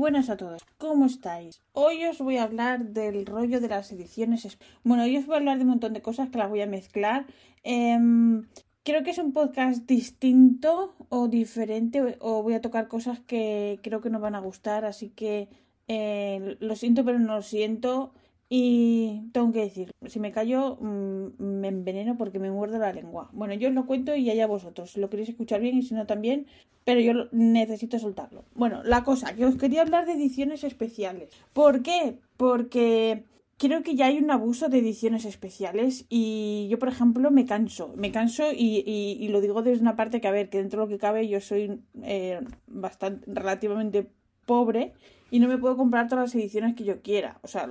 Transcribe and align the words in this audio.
buenas 0.00 0.30
a 0.30 0.38
todos, 0.38 0.62
¿cómo 0.78 1.04
estáis? 1.04 1.60
Hoy 1.74 2.06
os 2.06 2.20
voy 2.20 2.38
a 2.38 2.44
hablar 2.44 2.86
del 2.86 3.26
rollo 3.26 3.60
de 3.60 3.68
las 3.68 3.92
ediciones. 3.92 4.56
Bueno, 4.82 5.02
hoy 5.02 5.18
os 5.18 5.26
voy 5.26 5.34
a 5.34 5.38
hablar 5.38 5.58
de 5.58 5.64
un 5.64 5.70
montón 5.70 5.92
de 5.92 6.00
cosas 6.00 6.30
que 6.30 6.38
las 6.38 6.48
voy 6.48 6.62
a 6.62 6.66
mezclar. 6.66 7.26
Eh, 7.64 7.98
creo 8.82 9.02
que 9.02 9.10
es 9.10 9.18
un 9.18 9.34
podcast 9.34 9.86
distinto 9.86 10.94
o 11.10 11.28
diferente, 11.28 12.16
o 12.20 12.42
voy 12.42 12.54
a 12.54 12.62
tocar 12.62 12.88
cosas 12.88 13.20
que 13.20 13.78
creo 13.82 14.00
que 14.00 14.08
no 14.08 14.20
van 14.20 14.34
a 14.34 14.40
gustar, 14.40 14.86
así 14.86 15.10
que 15.10 15.50
eh, 15.86 16.56
lo 16.60 16.76
siento, 16.76 17.04
pero 17.04 17.18
no 17.18 17.34
lo 17.34 17.42
siento. 17.42 18.14
Y 18.52 19.30
tengo 19.32 19.52
que 19.52 19.60
decir, 19.60 19.92
si 20.06 20.18
me 20.18 20.32
callo, 20.32 20.76
mmm, 20.80 21.28
me 21.38 21.68
enveneno 21.68 22.18
porque 22.18 22.40
me 22.40 22.50
muerdo 22.50 22.78
la 22.78 22.92
lengua. 22.92 23.30
Bueno, 23.32 23.54
yo 23.54 23.68
os 23.68 23.74
lo 23.74 23.86
cuento 23.86 24.16
y 24.16 24.28
allá 24.28 24.48
vosotros. 24.48 24.90
Si 24.90 25.00
lo 25.00 25.08
queréis 25.08 25.28
escuchar 25.28 25.60
bien 25.60 25.78
y 25.78 25.82
si 25.82 25.94
no 25.94 26.04
también, 26.04 26.46
pero 26.84 26.98
yo 26.98 27.12
necesito 27.30 28.00
soltarlo. 28.00 28.44
Bueno, 28.56 28.82
la 28.82 29.04
cosa, 29.04 29.36
que 29.36 29.46
os 29.46 29.54
quería 29.54 29.82
hablar 29.82 30.04
de 30.04 30.14
ediciones 30.14 30.64
especiales. 30.64 31.30
¿Por 31.52 31.82
qué? 31.82 32.18
Porque 32.36 33.22
creo 33.56 33.84
que 33.84 33.94
ya 33.94 34.06
hay 34.06 34.18
un 34.18 34.32
abuso 34.32 34.68
de 34.68 34.78
ediciones 34.78 35.26
especiales 35.26 36.06
y 36.08 36.66
yo, 36.68 36.80
por 36.80 36.88
ejemplo, 36.88 37.30
me 37.30 37.46
canso. 37.46 37.92
Me 37.96 38.10
canso 38.10 38.50
y, 38.50 38.82
y, 38.84 39.16
y 39.20 39.28
lo 39.28 39.40
digo 39.40 39.62
desde 39.62 39.82
una 39.82 39.94
parte 39.94 40.20
que, 40.20 40.26
a 40.26 40.32
ver, 40.32 40.50
que 40.50 40.58
dentro 40.58 40.80
de 40.80 40.86
lo 40.86 40.90
que 40.90 40.98
cabe 40.98 41.28
yo 41.28 41.40
soy 41.40 41.80
eh, 42.02 42.40
bastante, 42.66 43.30
relativamente 43.32 44.08
pobre 44.44 44.94
y 45.30 45.38
no 45.38 45.48
me 45.48 45.58
puedo 45.58 45.76
comprar 45.76 46.08
todas 46.08 46.26
las 46.26 46.34
ediciones 46.34 46.74
que 46.74 46.84
yo 46.84 47.02
quiera. 47.02 47.38
O 47.42 47.48
sea, 47.48 47.68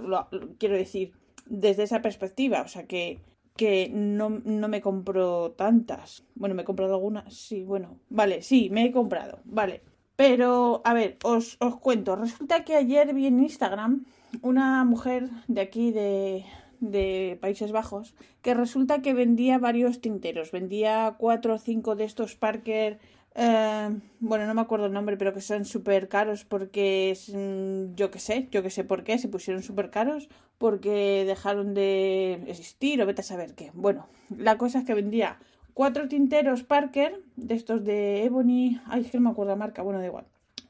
quiero 0.58 0.76
decir, 0.76 1.14
desde 1.46 1.84
esa 1.84 2.02
perspectiva. 2.02 2.62
O 2.62 2.68
sea, 2.68 2.88
que, 2.88 3.20
que 3.58 3.90
no, 3.94 4.30
no, 4.30 4.68
me 4.68 4.82
compro 4.82 5.52
tantas. 5.52 6.24
Bueno, 6.36 6.56
me 6.56 6.62
he 6.62 6.66
comprado 6.66 6.94
algunas. 6.94 7.34
Sí, 7.34 7.64
bueno. 7.64 8.00
Vale, 8.10 8.42
sí, 8.42 8.70
me 8.72 8.86
he 8.86 8.92
comprado. 8.92 9.40
Vale. 9.44 9.82
Pero, 10.16 10.82
a 10.86 10.94
ver, 10.94 11.18
os, 11.24 11.58
os 11.60 11.78
cuento. 11.78 12.16
Resulta 12.16 12.64
que 12.64 12.76
ayer 12.76 13.14
vi 13.14 13.28
en 13.28 13.40
Instagram 13.40 14.06
una 14.42 14.84
mujer 14.84 15.30
de 15.48 15.62
aquí, 15.62 15.92
de, 15.92 16.46
de 16.80 17.38
Países 17.42 17.72
Bajos, 17.72 18.16
que 18.42 18.54
resulta 18.54 19.02
que 19.02 19.14
vendía 19.14 19.58
varios 19.60 20.02
tinteros. 20.02 20.52
Vendía 20.52 21.16
cuatro 21.18 21.56
o 21.56 21.58
cinco 21.58 21.96
de 21.96 22.04
estos 22.04 22.36
Parker 22.36 23.00
eh, 23.42 24.00
bueno, 24.20 24.46
no 24.46 24.54
me 24.54 24.60
acuerdo 24.60 24.88
el 24.88 24.92
nombre, 24.92 25.16
pero 25.16 25.34
que 25.34 25.40
son 25.40 25.64
súper 25.64 26.10
caros 26.10 26.44
porque 26.44 27.18
mm, 27.34 27.96
yo 27.96 28.12
qué 28.12 28.20
sé, 28.20 28.50
yo 28.52 28.62
qué 28.62 28.70
sé 28.70 28.84
por 28.84 29.06
qué, 29.06 29.18
se 29.18 29.30
pusieron 29.30 29.64
súper 29.64 29.90
caros 29.92 30.28
porque 30.58 31.24
dejaron 31.26 31.74
de 31.74 32.44
existir 32.48 33.02
o 33.02 33.06
vete 33.06 33.22
a 33.22 33.24
saber 33.24 33.56
qué. 33.56 33.72
Bueno, 33.74 34.08
la 34.30 34.58
cosa 34.58 34.80
es 34.80 34.86
que 34.86 34.94
vendía 34.94 35.40
cuatro 35.74 36.10
tinteros 36.10 36.64
Parker, 36.64 37.24
de 37.38 37.56
estos 37.56 37.86
de 37.86 38.26
Ebony, 38.26 38.82
ay, 38.88 39.04
es 39.04 39.12
que 39.12 39.18
no 39.18 39.24
me 39.24 39.30
acuerdo 39.30 39.54
la 39.54 39.56
marca, 39.56 39.84
bueno, 39.84 40.00
da 40.00 40.06
igual. 40.06 40.26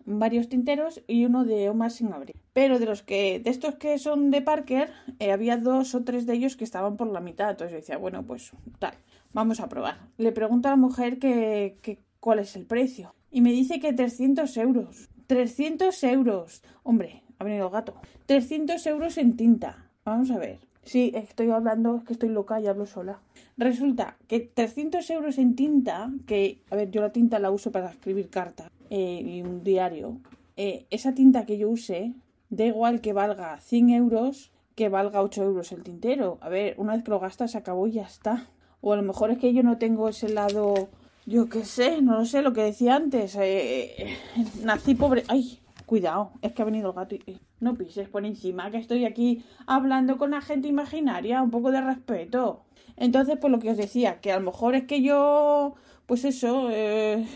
Varios 0.06 0.48
tinteros 0.48 1.02
y 1.08 1.26
uno 1.26 1.46
de 1.46 1.70
Omar 1.70 1.90
sin 1.90 2.14
abrir. 2.14 2.36
Pero 2.54 2.78
de 2.78 2.86
los 2.86 3.02
que, 3.02 3.40
de 3.40 3.50
estos 3.50 3.76
que 3.76 3.98
son 3.98 4.30
de 4.30 4.44
Parker, 4.44 4.92
eh, 5.18 5.32
había 5.32 5.58
dos 5.58 5.96
o 5.96 6.04
tres 6.04 6.28
de 6.28 6.34
ellos 6.34 6.56
que 6.56 6.64
estaban 6.64 6.98
por 6.98 7.08
la 7.08 7.20
mitad. 7.20 7.50
Entonces 7.50 7.72
yo 7.72 7.78
decía, 7.78 7.98
bueno, 7.98 8.22
pues 8.24 8.52
tal, 8.78 8.94
vamos 9.34 9.60
a 9.60 9.70
probar. 9.70 9.98
Le 10.18 10.32
pregunto 10.32 10.68
a 10.68 10.72
la 10.72 10.78
mujer 10.78 11.18
que, 11.18 11.78
que 11.82 11.98
cuál 12.20 12.40
es 12.40 12.56
el 12.56 12.66
precio. 12.66 13.16
Y 13.32 13.42
me 13.42 13.52
dice 13.52 13.80
que 13.80 13.94
300 13.94 14.56
euros. 14.58 15.10
300 15.28 16.04
euros. 16.04 16.64
Hombre, 16.84 17.24
ha 17.38 17.44
venido 17.44 17.68
el 17.68 17.72
gato. 17.72 17.96
300 18.26 18.86
euros 18.88 19.18
en 19.18 19.36
tinta. 19.36 19.90
Vamos 20.04 20.32
a 20.32 20.38
ver. 20.38 20.60
Sí, 20.84 21.12
estoy 21.14 21.52
hablando, 21.52 21.98
es 21.98 22.04
que 22.04 22.14
estoy 22.14 22.30
loca 22.30 22.60
y 22.60 22.68
hablo 22.68 22.86
sola. 22.86 23.20
Resulta 23.58 24.18
que 24.28 24.40
300 24.40 25.08
euros 25.12 25.38
en 25.38 25.56
tinta, 25.56 26.12
que, 26.26 26.64
a 26.72 26.76
ver, 26.76 26.90
yo 26.90 27.02
la 27.02 27.12
tinta 27.12 27.38
la 27.38 27.52
uso 27.52 27.72
para 27.72 27.92
escribir 27.92 28.30
cartas 28.30 28.72
eh, 28.90 29.22
y 29.24 29.42
un 29.42 29.64
diario. 29.64 30.20
Eh, 30.58 30.88
esa 30.90 31.14
tinta 31.14 31.46
que 31.46 31.58
yo 31.58 31.70
use, 31.70 32.14
da 32.50 32.66
igual 32.66 33.02
que 33.02 33.14
valga 33.14 33.60
100 33.60 33.90
euros 33.92 34.52
que 34.80 34.88
valga 34.88 35.22
8 35.22 35.44
euros 35.44 35.74
el 35.74 35.84
tintero. 35.84 36.38
A 36.40 36.48
ver, 36.48 36.74
una 36.78 36.94
vez 36.94 37.04
que 37.04 37.12
lo 37.12 37.20
gastas, 37.20 37.52
se 37.52 37.58
acabó 37.58 37.86
y 37.88 37.92
ya 37.92 38.04
está. 38.04 38.48
O 38.80 38.94
a 38.94 38.96
lo 38.96 39.02
mejor 39.02 39.30
es 39.30 39.38
que 39.38 39.54
yo 39.54 39.62
no 39.62 39.78
tengo 39.78 40.08
ese 40.08 40.30
lado 40.30 40.88
yo 41.30 41.48
qué 41.48 41.64
sé, 41.64 42.02
no 42.02 42.18
lo 42.18 42.26
sé, 42.26 42.42
lo 42.42 42.54
que 42.54 42.64
decía 42.64 42.96
antes. 42.96 43.36
Eh, 43.40 44.18
nací 44.64 44.96
pobre. 44.96 45.24
¡Ay! 45.28 45.60
Cuidado, 45.86 46.32
es 46.42 46.54
que 46.54 46.62
ha 46.62 46.66
venido 46.66 46.90
el 46.90 46.96
gato 46.96 47.16
y. 47.16 47.40
No 47.60 47.76
pises 47.76 48.08
por 48.08 48.26
encima, 48.26 48.72
que 48.72 48.78
estoy 48.78 49.06
aquí 49.06 49.44
hablando 49.68 50.18
con 50.18 50.32
la 50.32 50.42
gente 50.42 50.68
imaginaria, 50.68 51.42
un 51.42 51.52
poco 51.52 51.72
de 51.72 51.82
respeto. 51.82 52.64
Entonces, 52.96 53.38
pues 53.40 53.52
lo 53.52 53.60
que 53.60 53.70
os 53.70 53.78
decía, 53.78 54.22
que 54.22 54.32
a 54.32 54.40
lo 54.40 54.46
mejor 54.46 54.76
es 54.76 54.86
que 54.86 55.02
yo. 55.02 55.76
Pues 56.08 56.26
eso, 56.26 56.70
eh, 56.72 57.28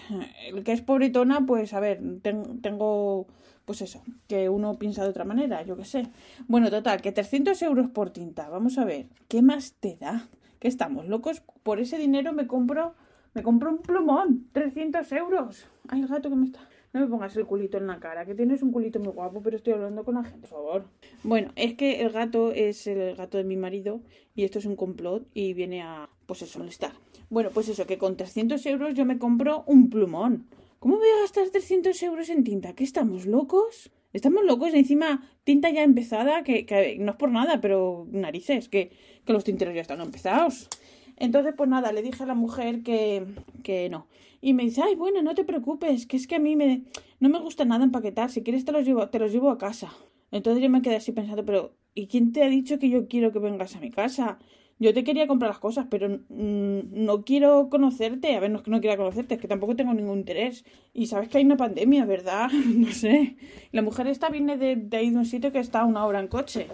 el 0.47 0.63
que 0.63 0.71
es 0.71 0.81
pobretona, 0.81 1.45
pues 1.45 1.73
a 1.73 1.79
ver, 1.79 2.01
ten, 2.23 2.61
tengo. 2.61 3.27
Pues 3.65 3.81
eso, 3.81 4.01
que 4.27 4.49
uno 4.49 4.73
piensa 4.79 5.03
de 5.03 5.09
otra 5.09 5.23
manera, 5.23 5.61
yo 5.61 5.77
qué 5.77 5.85
sé. 5.85 6.07
Bueno, 6.47 6.71
total, 6.71 7.01
que 7.01 7.11
300 7.11 7.61
euros 7.61 7.89
por 7.91 8.09
tinta, 8.09 8.49
vamos 8.49 8.77
a 8.77 8.85
ver, 8.85 9.05
¿qué 9.27 9.41
más 9.41 9.73
te 9.79 9.97
da? 9.97 10.27
Que 10.59 10.67
estamos 10.67 11.07
locos, 11.07 11.43
por 11.61 11.79
ese 11.79 11.97
dinero 11.97 12.33
me 12.33 12.47
compro 12.47 12.95
me 13.33 13.43
compró 13.43 13.71
un 13.71 13.79
plumón, 13.79 14.47
300 14.51 15.11
euros. 15.13 15.67
Ay, 15.87 16.01
el 16.01 16.07
gato 16.07 16.29
que 16.29 16.35
me 16.35 16.45
está... 16.45 16.59
No 16.93 16.99
me 16.99 17.07
pongas 17.07 17.35
el 17.35 17.47
culito 17.47 17.77
en 17.79 17.87
la 17.87 17.99
cara, 17.99 18.23
que 18.23 18.35
tienes 18.35 18.61
un 18.61 18.71
culito 18.71 18.99
muy 18.99 19.13
guapo, 19.13 19.41
pero 19.41 19.57
estoy 19.57 19.73
hablando 19.73 20.03
con 20.03 20.13
la 20.13 20.23
gente, 20.23 20.47
por 20.47 20.49
favor. 20.49 20.85
Bueno, 21.23 21.51
es 21.55 21.73
que 21.73 22.01
el 22.01 22.11
gato 22.11 22.51
es 22.51 22.85
el 22.85 23.15
gato 23.15 23.39
de 23.39 23.43
mi 23.43 23.57
marido 23.57 24.01
y 24.35 24.43
esto 24.43 24.59
es 24.59 24.65
un 24.65 24.75
complot 24.75 25.27
y 25.33 25.53
viene 25.53 25.81
a, 25.81 26.07
pues 26.27 26.43
eso, 26.43 26.59
molestar. 26.59 26.91
Bueno, 27.31 27.49
pues 27.51 27.67
eso, 27.67 27.87
que 27.87 27.97
con 27.97 28.15
300 28.15 28.63
euros 28.67 28.93
yo 28.93 29.05
me 29.05 29.17
compro 29.17 29.63
un 29.65 29.89
plumón. 29.89 30.45
¿Cómo 30.77 30.97
voy 30.97 31.07
a 31.17 31.21
gastar 31.21 31.49
300 31.49 32.03
euros 32.03 32.29
en 32.29 32.43
tinta? 32.43 32.73
¿Qué 32.73 32.83
estamos 32.83 33.25
locos? 33.25 33.91
Estamos 34.11 34.43
locos, 34.45 34.75
encima 34.75 35.27
tinta 35.43 35.71
ya 35.71 35.81
empezada, 35.81 36.43
que, 36.43 36.67
que 36.67 36.97
no 36.99 37.13
es 37.13 37.17
por 37.17 37.31
nada, 37.31 37.59
pero 37.59 38.05
narices, 38.11 38.69
que, 38.69 38.91
que 39.25 39.33
los 39.33 39.43
tinteros 39.43 39.73
ya 39.73 39.81
están 39.81 40.01
empezados. 40.01 40.69
Entonces, 41.17 41.53
pues 41.55 41.69
nada, 41.69 41.91
le 41.91 42.01
dije 42.01 42.23
a 42.23 42.27
la 42.27 42.35
mujer 42.35 42.83
que, 42.83 43.25
que 43.63 43.89
no. 43.89 44.07
Y 44.41 44.53
me 44.53 44.63
dice, 44.63 44.81
ay, 44.83 44.95
bueno, 44.95 45.21
no 45.21 45.35
te 45.35 45.45
preocupes, 45.45 46.05
que 46.05 46.17
es 46.17 46.27
que 46.27 46.35
a 46.35 46.39
mí 46.39 46.55
me, 46.55 46.83
no 47.19 47.29
me 47.29 47.39
gusta 47.39 47.65
nada 47.65 47.83
empaquetar, 47.85 48.29
si 48.29 48.43
quieres 48.43 48.65
te 48.65 48.71
los 48.71 48.85
llevo, 48.85 49.07
te 49.09 49.19
los 49.19 49.31
llevo 49.31 49.49
a 49.49 49.57
casa. 49.57 49.93
Entonces 50.31 50.63
yo 50.63 50.69
me 50.69 50.81
quedé 50.81 50.95
así 50.95 51.11
pensando, 51.11 51.45
pero 51.45 51.75
¿y 51.93 52.07
quién 52.07 52.31
te 52.31 52.43
ha 52.43 52.49
dicho 52.49 52.79
que 52.79 52.89
yo 52.89 53.07
quiero 53.07 53.31
que 53.31 53.39
vengas 53.39 53.75
a 53.75 53.79
mi 53.79 53.91
casa? 53.91 54.39
Yo 54.79 54.93
te 54.93 55.03
quería 55.03 55.27
comprar 55.27 55.49
las 55.49 55.59
cosas, 55.59 55.87
pero 55.89 56.09
mmm, 56.09 56.79
no 56.91 57.23
quiero 57.23 57.69
conocerte. 57.69 58.35
A 58.35 58.39
ver, 58.39 58.51
no 58.51 58.57
es 58.57 58.63
que 58.63 58.71
no 58.71 58.81
quiera 58.81 58.97
conocerte, 58.97 59.35
es 59.35 59.39
que 59.39 59.47
tampoco 59.47 59.75
tengo 59.75 59.93
ningún 59.93 60.19
interés. 60.19 60.65
Y 60.93 61.05
sabes 61.05 61.29
que 61.29 61.37
hay 61.37 61.45
una 61.45 61.55
pandemia, 61.55 62.05
¿verdad? 62.05 62.49
no 62.75 62.91
sé. 62.91 63.37
La 63.71 63.81
mujer 63.81 64.07
esta 64.07 64.29
viene 64.29 64.57
de, 64.57 64.75
de 64.75 64.97
ahí 64.97 65.11
de 65.11 65.17
un 65.17 65.25
sitio 65.25 65.51
que 65.51 65.59
está 65.59 65.81
a 65.81 65.85
una 65.85 66.05
hora 66.05 66.19
en 66.19 66.27
coche. 66.27 66.67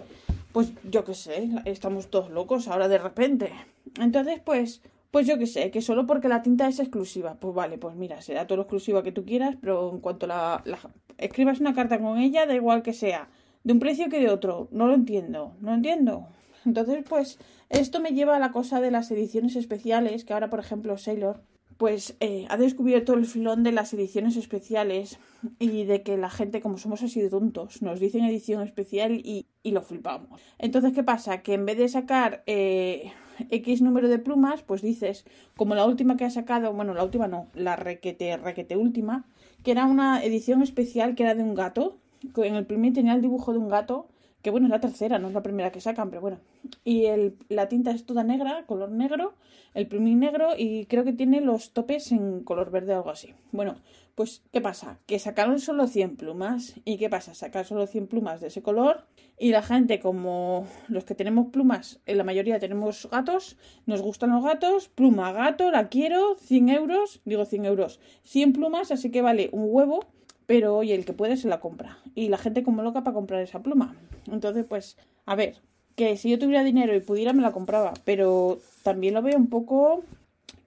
Pues 0.52 0.72
yo 0.90 1.04
qué 1.04 1.14
sé, 1.14 1.48
estamos 1.64 2.08
todos 2.08 2.30
locos 2.30 2.66
ahora 2.66 2.88
de 2.88 2.98
repente. 2.98 3.52
Entonces, 4.00 4.40
pues, 4.44 4.82
pues 5.10 5.26
yo 5.26 5.38
qué 5.38 5.46
sé, 5.46 5.70
que 5.70 5.80
solo 5.80 6.06
porque 6.06 6.28
la 6.28 6.42
tinta 6.42 6.66
es 6.66 6.80
exclusiva. 6.80 7.36
Pues 7.38 7.54
vale, 7.54 7.78
pues 7.78 7.94
mira, 7.94 8.20
será 8.20 8.46
todo 8.46 8.56
lo 8.56 8.62
exclusiva 8.62 9.02
que 9.02 9.12
tú 9.12 9.24
quieras, 9.24 9.56
pero 9.60 9.90
en 9.92 10.00
cuanto 10.00 10.26
la, 10.26 10.62
la 10.64 10.78
escribas 11.18 11.60
una 11.60 11.74
carta 11.74 12.00
con 12.00 12.18
ella, 12.18 12.46
da 12.46 12.54
igual 12.54 12.82
que 12.82 12.92
sea, 12.92 13.28
de 13.62 13.72
un 13.72 13.78
precio 13.78 14.08
que 14.08 14.18
de 14.18 14.30
otro. 14.30 14.68
No 14.72 14.88
lo 14.88 14.94
entiendo, 14.94 15.54
no 15.60 15.70
lo 15.70 15.76
entiendo. 15.76 16.26
Entonces, 16.64 17.04
pues, 17.08 17.38
esto 17.68 18.00
me 18.00 18.10
lleva 18.10 18.36
a 18.36 18.40
la 18.40 18.50
cosa 18.50 18.80
de 18.80 18.90
las 18.90 19.10
ediciones 19.12 19.54
especiales, 19.54 20.24
que 20.24 20.32
ahora, 20.32 20.50
por 20.50 20.58
ejemplo, 20.58 20.98
Sailor, 20.98 21.42
pues 21.80 22.14
eh, 22.20 22.44
ha 22.50 22.58
descubierto 22.58 23.14
el 23.14 23.24
filón 23.24 23.62
de 23.62 23.72
las 23.72 23.94
ediciones 23.94 24.36
especiales 24.36 25.18
y 25.58 25.84
de 25.84 26.02
que 26.02 26.18
la 26.18 26.28
gente, 26.28 26.60
como 26.60 26.76
somos 26.76 27.02
así 27.02 27.22
de 27.22 27.30
tontos, 27.30 27.80
nos 27.80 27.98
dicen 27.98 28.22
edición 28.22 28.60
especial 28.60 29.12
y, 29.12 29.46
y 29.62 29.70
lo 29.70 29.80
flipamos. 29.80 30.42
Entonces, 30.58 30.92
¿qué 30.92 31.02
pasa? 31.02 31.40
Que 31.40 31.54
en 31.54 31.64
vez 31.64 31.78
de 31.78 31.88
sacar 31.88 32.42
eh, 32.46 33.12
X 33.48 33.80
número 33.80 34.08
de 34.08 34.18
plumas, 34.18 34.62
pues 34.62 34.82
dices, 34.82 35.24
como 35.56 35.74
la 35.74 35.86
última 35.86 36.18
que 36.18 36.26
ha 36.26 36.30
sacado, 36.30 36.74
bueno, 36.74 36.92
la 36.92 37.02
última 37.02 37.28
no, 37.28 37.46
la 37.54 37.76
requete, 37.76 38.36
requete 38.36 38.76
última, 38.76 39.24
que 39.64 39.70
era 39.70 39.86
una 39.86 40.22
edición 40.22 40.60
especial 40.60 41.14
que 41.14 41.22
era 41.22 41.34
de 41.34 41.42
un 41.42 41.54
gato, 41.54 41.96
en 42.36 42.56
el 42.56 42.66
primer 42.66 42.92
tenía 42.92 43.14
el 43.14 43.22
dibujo 43.22 43.54
de 43.54 43.58
un 43.58 43.70
gato 43.70 44.06
que 44.42 44.50
bueno, 44.50 44.66
es 44.66 44.70
la 44.70 44.80
tercera, 44.80 45.18
no 45.18 45.28
es 45.28 45.34
la 45.34 45.42
primera 45.42 45.72
que 45.72 45.80
sacan, 45.80 46.10
pero 46.10 46.20
bueno. 46.20 46.40
Y 46.84 47.06
el, 47.06 47.36
la 47.48 47.68
tinta 47.68 47.90
es 47.90 48.04
toda 48.04 48.24
negra, 48.24 48.64
color 48.66 48.90
negro, 48.90 49.34
el 49.74 49.86
plumín 49.86 50.20
negro 50.20 50.50
y 50.56 50.86
creo 50.86 51.04
que 51.04 51.12
tiene 51.12 51.40
los 51.40 51.72
topes 51.72 52.12
en 52.12 52.42
color 52.44 52.70
verde 52.70 52.94
o 52.94 52.96
algo 52.96 53.10
así. 53.10 53.34
Bueno, 53.52 53.76
pues 54.14 54.42
¿qué 54.52 54.60
pasa? 54.60 54.98
Que 55.06 55.18
sacaron 55.18 55.60
solo 55.60 55.86
100 55.86 56.16
plumas. 56.16 56.74
¿Y 56.84 56.98
qué 56.98 57.08
pasa? 57.08 57.34
Sacar 57.34 57.64
solo 57.64 57.86
100 57.86 58.06
plumas 58.06 58.40
de 58.40 58.48
ese 58.48 58.62
color 58.62 59.06
y 59.38 59.50
la 59.50 59.62
gente, 59.62 60.00
como 60.00 60.66
los 60.88 61.04
que 61.04 61.14
tenemos 61.14 61.48
plumas, 61.48 62.00
en 62.06 62.18
la 62.18 62.24
mayoría 62.24 62.58
tenemos 62.58 63.08
gatos, 63.10 63.56
nos 63.86 64.02
gustan 64.02 64.30
los 64.30 64.44
gatos, 64.44 64.88
pluma 64.88 65.32
gato, 65.32 65.70
la 65.70 65.88
quiero, 65.88 66.36
100 66.36 66.68
euros, 66.68 67.20
digo 67.24 67.44
100 67.44 67.64
euros, 67.64 68.00
100 68.24 68.52
plumas, 68.52 68.90
así 68.90 69.10
que 69.10 69.22
vale 69.22 69.48
un 69.52 69.64
huevo 69.68 70.06
pero 70.50 70.76
oye, 70.76 70.96
el 70.96 71.04
que 71.04 71.12
puede 71.12 71.36
se 71.36 71.46
la 71.46 71.60
compra. 71.60 71.98
Y 72.16 72.28
la 72.28 72.36
gente 72.36 72.64
como 72.64 72.82
loca 72.82 73.04
para 73.04 73.14
comprar 73.14 73.40
esa 73.40 73.62
pluma. 73.62 73.94
Entonces, 74.32 74.66
pues, 74.68 74.98
a 75.24 75.36
ver, 75.36 75.62
que 75.96 76.16
si 76.16 76.30
yo 76.30 76.38
tuviera 76.38 76.64
dinero 76.64 76.94
y 76.94 77.00
pudiera 77.00 77.32
me 77.32 77.42
la 77.42 77.52
compraba, 77.52 77.94
pero 78.04 78.58
también 78.82 79.14
lo 79.14 79.22
veo 79.22 79.36
un 79.36 79.48
poco 79.48 80.02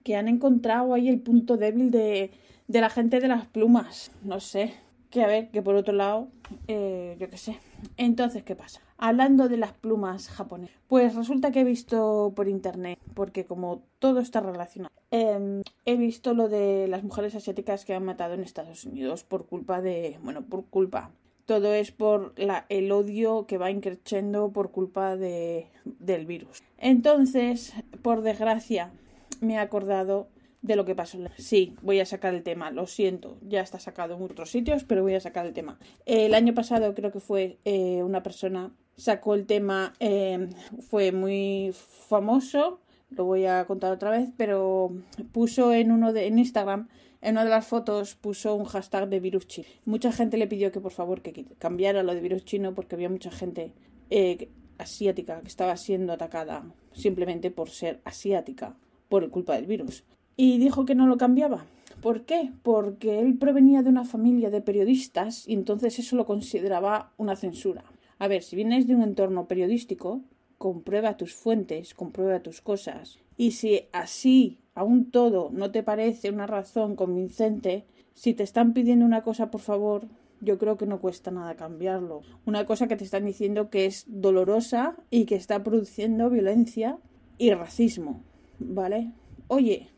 que 0.02 0.16
han 0.16 0.28
encontrado 0.28 0.94
ahí 0.94 1.08
el 1.08 1.20
punto 1.20 1.56
débil 1.56 1.90
de, 1.90 2.30
de 2.68 2.80
la 2.80 2.90
gente 2.90 3.20
de 3.20 3.28
las 3.28 3.46
plumas. 3.46 4.10
No 4.22 4.40
sé, 4.40 4.74
que 5.14 5.22
a 5.22 5.28
ver, 5.28 5.48
que 5.50 5.62
por 5.62 5.76
otro 5.76 5.94
lado, 5.94 6.26
eh, 6.66 7.16
yo 7.20 7.30
qué 7.30 7.36
sé. 7.36 7.58
Entonces, 7.96 8.42
¿qué 8.42 8.56
pasa? 8.56 8.80
Hablando 8.98 9.48
de 9.48 9.56
las 9.56 9.72
plumas 9.72 10.28
japonesas, 10.28 10.76
pues 10.88 11.14
resulta 11.14 11.52
que 11.52 11.60
he 11.60 11.64
visto 11.64 12.32
por 12.34 12.48
internet, 12.48 12.98
porque 13.14 13.44
como 13.44 13.82
todo 14.00 14.18
está 14.18 14.40
relacionado, 14.40 14.92
em, 15.12 15.62
he 15.84 15.96
visto 15.96 16.34
lo 16.34 16.48
de 16.48 16.88
las 16.88 17.04
mujeres 17.04 17.34
asiáticas 17.36 17.84
que 17.84 17.94
han 17.94 18.04
matado 18.04 18.34
en 18.34 18.40
Estados 18.40 18.84
Unidos 18.84 19.22
por 19.22 19.46
culpa 19.46 19.80
de, 19.80 20.18
bueno, 20.22 20.42
por 20.42 20.64
culpa. 20.66 21.12
Todo 21.46 21.74
es 21.74 21.92
por 21.92 22.34
el 22.68 22.92
odio 22.92 23.46
que 23.46 23.58
va 23.58 23.70
increciendo 23.70 24.50
por 24.50 24.70
culpa 24.70 25.16
de, 25.16 25.66
del 25.84 26.26
virus. 26.26 26.62
Entonces, 26.78 27.74
por 28.02 28.22
desgracia, 28.22 28.92
me 29.40 29.54
he 29.54 29.58
acordado 29.58 30.28
de 30.64 30.76
lo 30.76 30.86
que 30.86 30.94
pasó. 30.94 31.18
Sí, 31.36 31.76
voy 31.82 32.00
a 32.00 32.06
sacar 32.06 32.34
el 32.34 32.42
tema, 32.42 32.70
lo 32.70 32.86
siento, 32.86 33.36
ya 33.42 33.60
está 33.60 33.78
sacado 33.78 34.16
en 34.16 34.22
otros 34.22 34.50
sitios, 34.50 34.82
pero 34.84 35.02
voy 35.02 35.14
a 35.14 35.20
sacar 35.20 35.44
el 35.44 35.52
tema. 35.52 35.78
El 36.06 36.32
año 36.32 36.54
pasado 36.54 36.94
creo 36.94 37.12
que 37.12 37.20
fue 37.20 37.58
eh, 37.66 38.02
una 38.02 38.22
persona, 38.22 38.72
sacó 38.96 39.34
el 39.34 39.44
tema, 39.44 39.92
eh, 40.00 40.48
fue 40.88 41.12
muy 41.12 41.74
famoso, 42.08 42.80
lo 43.10 43.24
voy 43.26 43.44
a 43.44 43.66
contar 43.66 43.92
otra 43.92 44.10
vez, 44.10 44.30
pero 44.38 44.90
puso 45.32 45.72
en 45.74 45.92
uno 45.92 46.14
de 46.14 46.26
en 46.28 46.38
Instagram, 46.38 46.88
en 47.24 47.32
una 47.32 47.44
de 47.44 47.50
las 47.50 47.66
fotos 47.66 48.16
puso 48.16 48.54
un 48.54 48.66
hashtag 48.66 49.08
de 49.08 49.18
virus 49.18 49.46
chino. 49.46 49.66
Mucha 49.86 50.12
gente 50.12 50.36
le 50.36 50.46
pidió 50.46 50.70
que 50.70 50.80
por 50.80 50.92
favor 50.92 51.22
que 51.22 51.46
cambiara 51.58 52.02
lo 52.02 52.14
de 52.14 52.20
virus 52.20 52.44
chino 52.44 52.74
porque 52.74 52.96
había 52.96 53.08
mucha 53.08 53.30
gente 53.30 53.72
eh, 54.10 54.50
asiática 54.76 55.40
que 55.40 55.48
estaba 55.48 55.74
siendo 55.78 56.12
atacada 56.12 56.64
simplemente 56.92 57.50
por 57.50 57.70
ser 57.70 58.00
asiática 58.04 58.76
por 59.08 59.28
culpa 59.30 59.54
del 59.54 59.66
virus 59.66 60.04
y 60.36 60.58
dijo 60.58 60.84
que 60.84 60.94
no 60.94 61.06
lo 61.06 61.16
cambiaba. 61.16 61.64
¿Por 62.02 62.26
qué? 62.26 62.52
Porque 62.62 63.20
él 63.20 63.38
provenía 63.38 63.82
de 63.82 63.88
una 63.88 64.04
familia 64.04 64.50
de 64.50 64.60
periodistas 64.60 65.48
y 65.48 65.54
entonces 65.54 65.98
eso 65.98 66.16
lo 66.16 66.26
consideraba 66.26 67.14
una 67.16 67.36
censura. 67.36 67.84
A 68.18 68.28
ver, 68.28 68.42
si 68.42 68.54
vienes 68.54 68.86
de 68.86 68.94
un 68.94 69.02
entorno 69.02 69.48
periodístico, 69.48 70.20
comprueba 70.58 71.16
tus 71.16 71.34
fuentes, 71.34 71.94
comprueba 71.94 72.40
tus 72.40 72.60
cosas. 72.60 73.18
Y 73.36 73.52
si 73.52 73.88
así, 73.92 74.58
aún 74.74 75.10
todo, 75.10 75.50
no 75.52 75.70
te 75.70 75.82
parece 75.82 76.30
una 76.30 76.46
razón 76.46 76.96
convincente, 76.96 77.86
si 78.14 78.34
te 78.34 78.42
están 78.42 78.72
pidiendo 78.72 79.04
una 79.04 79.22
cosa, 79.22 79.50
por 79.50 79.60
favor, 79.60 80.06
yo 80.40 80.58
creo 80.58 80.76
que 80.76 80.86
no 80.86 81.00
cuesta 81.00 81.30
nada 81.30 81.56
cambiarlo. 81.56 82.22
Una 82.44 82.66
cosa 82.66 82.86
que 82.86 82.96
te 82.96 83.04
están 83.04 83.24
diciendo 83.24 83.70
que 83.70 83.86
es 83.86 84.04
dolorosa 84.08 84.96
y 85.10 85.24
que 85.24 85.34
está 85.34 85.62
produciendo 85.62 86.30
violencia 86.30 86.98
y 87.38 87.52
racismo. 87.52 88.22
¿Vale? 88.58 89.12
Oye, 89.48 89.88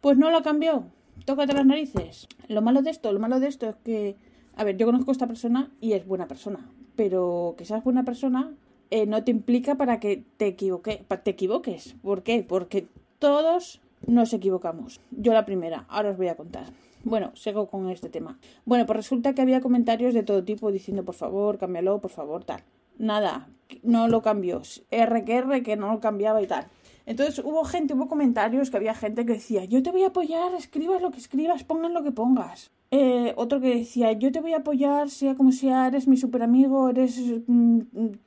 pues 0.00 0.16
no 0.16 0.30
lo 0.30 0.42
cambió. 0.42 0.86
Tócate 1.26 1.52
las 1.52 1.66
narices. 1.66 2.28
Lo 2.48 2.62
malo 2.62 2.82
de 2.82 2.90
esto, 2.90 3.12
lo 3.12 3.20
malo 3.20 3.40
de 3.40 3.48
esto 3.48 3.68
es 3.68 3.76
que, 3.76 4.16
a 4.56 4.64
ver, 4.64 4.76
yo 4.76 4.86
conozco 4.86 5.10
a 5.10 5.12
esta 5.12 5.26
persona 5.26 5.70
y 5.80 5.92
es 5.92 6.06
buena 6.06 6.28
persona, 6.28 6.70
pero 6.96 7.54
que 7.56 7.64
seas 7.64 7.84
buena 7.84 8.04
persona 8.04 8.54
eh, 8.94 9.06
no 9.06 9.24
te 9.24 9.32
implica 9.32 9.74
para 9.74 9.98
que 9.98 10.24
te, 10.36 10.46
equivoque, 10.46 11.04
te 11.24 11.30
equivoques. 11.32 11.96
¿Por 12.00 12.22
qué? 12.22 12.44
Porque 12.44 12.86
todos 13.18 13.80
nos 14.06 14.32
equivocamos. 14.32 15.00
Yo 15.10 15.32
la 15.32 15.44
primera, 15.44 15.84
ahora 15.88 16.10
os 16.10 16.16
voy 16.16 16.28
a 16.28 16.36
contar. 16.36 16.66
Bueno, 17.02 17.32
sigo 17.34 17.66
con 17.66 17.90
este 17.90 18.08
tema. 18.08 18.38
Bueno, 18.64 18.86
pues 18.86 18.98
resulta 18.98 19.34
que 19.34 19.42
había 19.42 19.60
comentarios 19.60 20.14
de 20.14 20.22
todo 20.22 20.44
tipo 20.44 20.70
diciendo, 20.70 21.04
por 21.04 21.16
favor, 21.16 21.58
cámbialo, 21.58 22.00
por 22.00 22.12
favor, 22.12 22.44
tal. 22.44 22.62
Nada, 22.96 23.48
no 23.82 24.06
lo 24.06 24.22
cambió. 24.22 24.62
R 24.92 25.24
que 25.24 25.38
R 25.38 25.62
que 25.64 25.74
no 25.74 25.92
lo 25.92 25.98
cambiaba 25.98 26.40
y 26.40 26.46
tal. 26.46 26.68
Entonces 27.04 27.44
hubo 27.44 27.64
gente, 27.64 27.94
hubo 27.94 28.06
comentarios 28.06 28.70
que 28.70 28.76
había 28.76 28.94
gente 28.94 29.26
que 29.26 29.32
decía, 29.32 29.64
yo 29.64 29.82
te 29.82 29.90
voy 29.90 30.04
a 30.04 30.08
apoyar, 30.08 30.54
escribas 30.54 31.02
lo 31.02 31.10
que 31.10 31.18
escribas, 31.18 31.64
pongan 31.64 31.94
lo 31.94 32.04
que 32.04 32.12
pongas. 32.12 32.70
Eh, 32.96 33.34
otro 33.36 33.60
que 33.60 33.74
decía, 33.74 34.12
yo 34.12 34.30
te 34.30 34.40
voy 34.40 34.52
a 34.52 34.58
apoyar, 34.58 35.10
sea 35.10 35.34
como 35.34 35.50
sea, 35.50 35.88
eres 35.88 36.06
mi 36.06 36.16
super 36.16 36.44
amigo, 36.44 36.88
eres 36.88 37.20
mm, 37.48 37.80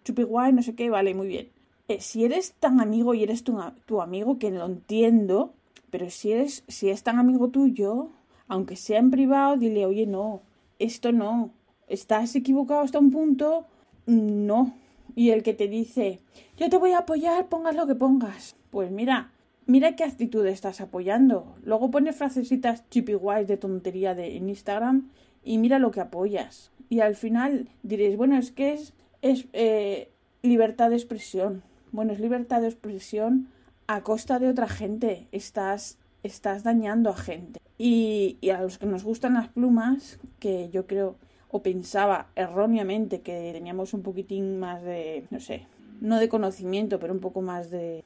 chupi 0.03 0.23
guay, 0.23 0.51
no 0.51 0.61
sé 0.61 0.75
qué, 0.75 0.89
vale, 0.89 1.13
muy 1.13 1.27
bien. 1.27 1.47
Eh, 1.87 2.01
si 2.01 2.25
eres 2.25 2.51
tan 2.59 2.81
amigo 2.81 3.13
y 3.13 3.23
eres 3.23 3.45
tu, 3.45 3.57
tu 3.85 4.01
amigo, 4.01 4.37
que 4.39 4.51
lo 4.51 4.65
entiendo, 4.65 5.53
pero 5.89 6.09
si 6.09 6.33
eres, 6.33 6.65
si 6.67 6.89
es 6.89 7.01
tan 7.01 7.17
amigo 7.17 7.47
tuyo, 7.47 8.09
aunque 8.49 8.75
sea 8.75 8.99
en 8.99 9.09
privado, 9.09 9.55
dile, 9.55 9.85
oye, 9.85 10.05
no, 10.05 10.41
esto 10.79 11.13
no, 11.13 11.51
estás 11.87 12.35
equivocado 12.35 12.81
hasta 12.81 12.99
un 12.99 13.11
punto, 13.11 13.67
no. 14.05 14.73
Y 15.15 15.29
el 15.29 15.43
que 15.43 15.53
te 15.53 15.69
dice, 15.69 16.19
yo 16.57 16.69
te 16.69 16.75
voy 16.77 16.91
a 16.91 16.99
apoyar, 16.99 17.47
pongas 17.47 17.73
lo 17.73 17.87
que 17.87 17.95
pongas 17.95 18.57
pues 18.69 18.91
mira, 18.91 19.31
mira 19.67 19.95
qué 19.95 20.03
actitud 20.03 20.45
estás 20.47 20.81
apoyando. 20.81 21.55
Luego 21.63 21.91
pones 21.91 22.15
frasecitas 22.15 22.83
guays 22.89 23.47
de 23.47 23.57
tontería 23.57 24.15
de, 24.15 24.37
en 24.37 24.49
Instagram 24.49 25.09
y 25.43 25.57
mira 25.59 25.77
lo 25.77 25.91
que 25.91 26.01
apoyas. 26.01 26.71
Y 26.89 27.01
al 27.01 27.15
final 27.15 27.69
diréis, 27.83 28.17
bueno, 28.17 28.37
es 28.37 28.51
que 28.51 28.73
es, 28.73 28.93
es 29.21 29.45
eh, 29.53 30.09
libertad 30.41 30.89
de 30.89 30.95
expresión. 30.95 31.61
Bueno, 31.91 32.13
es 32.13 32.19
libertad 32.19 32.61
de 32.61 32.67
expresión 32.67 33.49
a 33.87 34.01
costa 34.01 34.39
de 34.39 34.47
otra 34.49 34.67
gente. 34.67 35.27
Estás, 35.31 35.97
estás 36.23 36.63
dañando 36.63 37.09
a 37.09 37.17
gente. 37.17 37.59
Y, 37.77 38.37
y 38.41 38.49
a 38.49 38.61
los 38.61 38.77
que 38.77 38.85
nos 38.85 39.03
gustan 39.03 39.35
las 39.35 39.49
plumas, 39.49 40.19
que 40.39 40.69
yo 40.69 40.87
creo 40.87 41.15
o 41.49 41.61
pensaba 41.61 42.27
erróneamente 42.35 43.21
que 43.21 43.51
teníamos 43.53 43.93
un 43.93 44.01
poquitín 44.01 44.59
más 44.59 44.81
de, 44.83 45.25
no 45.29 45.39
sé, 45.39 45.65
no 46.01 46.19
de 46.19 46.27
conocimiento, 46.27 46.99
pero 46.99 47.13
un 47.13 47.21
poco 47.21 47.41
más 47.41 47.71
de, 47.71 48.03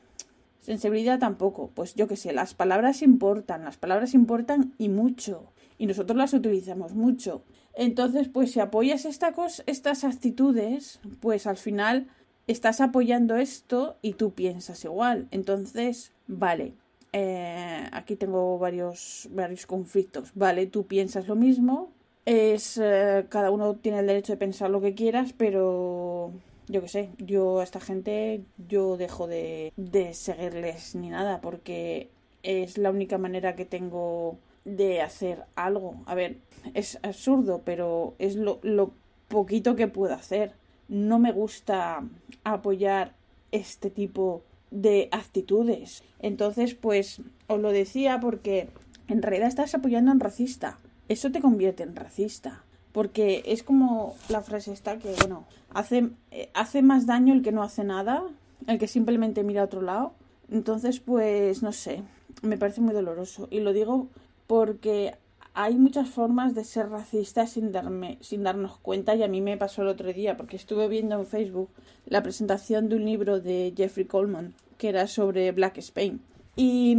Sensibilidad 0.61 1.19
tampoco. 1.19 1.71
Pues 1.73 1.95
yo 1.95 2.07
qué 2.07 2.15
sé, 2.15 2.33
las 2.33 2.53
palabras 2.53 3.01
importan, 3.01 3.65
las 3.65 3.77
palabras 3.77 4.13
importan 4.13 4.73
y 4.77 4.89
mucho. 4.89 5.51
Y 5.77 5.87
nosotros 5.87 6.15
las 6.15 6.33
utilizamos 6.33 6.93
mucho. 6.93 7.43
Entonces, 7.73 8.29
pues 8.29 8.51
si 8.51 8.59
apoyas 8.59 9.05
esta 9.05 9.33
estas 9.65 10.03
actitudes, 10.03 10.99
pues 11.19 11.47
al 11.47 11.57
final 11.57 12.07
estás 12.47 12.81
apoyando 12.81 13.35
esto 13.37 13.97
y 14.01 14.13
tú 14.13 14.33
piensas 14.33 14.83
igual. 14.85 15.27
Entonces, 15.31 16.11
vale, 16.27 16.73
eh, 17.13 17.87
aquí 17.91 18.15
tengo 18.15 18.59
varios, 18.59 19.29
varios 19.31 19.65
conflictos. 19.65 20.31
Vale, 20.35 20.67
tú 20.67 20.85
piensas 20.85 21.27
lo 21.27 21.35
mismo. 21.35 21.91
Es 22.25 22.77
eh, 22.81 23.25
cada 23.29 23.49
uno 23.49 23.75
tiene 23.75 23.99
el 23.99 24.07
derecho 24.07 24.33
de 24.33 24.37
pensar 24.37 24.69
lo 24.69 24.81
que 24.81 24.93
quieras, 24.93 25.33
pero 25.35 26.31
yo 26.71 26.81
qué 26.81 26.87
sé, 26.87 27.09
yo 27.17 27.59
a 27.59 27.63
esta 27.63 27.79
gente 27.79 28.43
yo 28.57 28.97
dejo 28.97 29.27
de, 29.27 29.73
de 29.75 30.13
seguirles 30.13 30.95
ni 30.95 31.09
nada 31.09 31.41
porque 31.41 32.09
es 32.43 32.77
la 32.77 32.89
única 32.89 33.17
manera 33.17 33.55
que 33.55 33.65
tengo 33.65 34.39
de 34.63 35.01
hacer 35.01 35.43
algo. 35.55 36.01
A 36.05 36.15
ver, 36.15 36.37
es 36.73 36.97
absurdo, 37.03 37.61
pero 37.65 38.15
es 38.19 38.35
lo, 38.35 38.59
lo 38.63 38.93
poquito 39.27 39.75
que 39.75 39.87
puedo 39.87 40.13
hacer. 40.13 40.53
No 40.87 41.19
me 41.19 41.31
gusta 41.31 42.03
apoyar 42.43 43.15
este 43.51 43.89
tipo 43.89 44.43
de 44.69 45.09
actitudes. 45.11 46.03
Entonces, 46.19 46.73
pues 46.75 47.21
os 47.47 47.59
lo 47.59 47.71
decía 47.71 48.19
porque 48.19 48.69
en 49.07 49.21
realidad 49.21 49.49
estás 49.49 49.75
apoyando 49.75 50.11
a 50.11 50.13
un 50.13 50.19
racista. 50.19 50.79
Eso 51.09 51.31
te 51.31 51.41
convierte 51.41 51.83
en 51.83 51.95
racista. 51.95 52.63
Porque 52.91 53.43
es 53.45 53.63
como 53.63 54.15
la 54.29 54.41
frase 54.41 54.73
esta 54.73 54.97
que, 54.97 55.13
bueno, 55.19 55.45
hace, 55.73 56.09
eh, 56.31 56.49
hace 56.53 56.81
más 56.81 57.05
daño 57.05 57.33
el 57.33 57.41
que 57.41 57.51
no 57.51 57.63
hace 57.63 57.83
nada, 57.83 58.23
el 58.67 58.79
que 58.79 58.87
simplemente 58.87 59.43
mira 59.43 59.61
a 59.61 59.65
otro 59.65 59.81
lado. 59.81 60.13
Entonces, 60.49 60.99
pues, 60.99 61.63
no 61.63 61.71
sé, 61.71 62.03
me 62.41 62.57
parece 62.57 62.81
muy 62.81 62.93
doloroso. 62.93 63.47
Y 63.49 63.59
lo 63.61 63.73
digo 63.73 64.07
porque 64.47 65.15
hay 65.53 65.75
muchas 65.75 66.09
formas 66.09 66.55
de 66.55 66.63
ser 66.63 66.89
racista 66.89 67.45
sin, 67.45 67.71
darme, 67.71 68.17
sin 68.21 68.43
darnos 68.43 68.77
cuenta 68.77 69.15
y 69.15 69.23
a 69.23 69.27
mí 69.27 69.41
me 69.41 69.57
pasó 69.57 69.81
el 69.81 69.89
otro 69.89 70.11
día 70.13 70.37
porque 70.37 70.55
estuve 70.55 70.87
viendo 70.87 71.15
en 71.15 71.25
Facebook 71.25 71.69
la 72.05 72.23
presentación 72.23 72.87
de 72.87 72.95
un 72.95 73.05
libro 73.05 73.39
de 73.39 73.73
Jeffrey 73.75 74.05
Coleman 74.05 74.53
que 74.77 74.89
era 74.89 75.07
sobre 75.07 75.51
Black 75.51 75.77
Spain. 75.77 76.21
Y 76.55 76.97